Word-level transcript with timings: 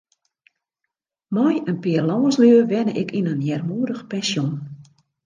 Mei 1.37 1.55
in 1.71 1.77
pear 1.83 2.03
lânslju 2.09 2.59
wenne 2.69 2.93
ik 3.01 3.09
yn 3.19 3.31
in 3.33 3.45
earmoedich 3.51 4.03
pensjon. 4.11 4.51